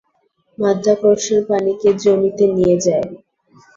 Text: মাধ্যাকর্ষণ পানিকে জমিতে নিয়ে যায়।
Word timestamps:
মাধ্যাকর্ষণ 0.57 1.39
পানিকে 1.49 1.89
জমিতে 2.03 2.45
নিয়ে 2.55 2.75
যায়। 2.85 3.07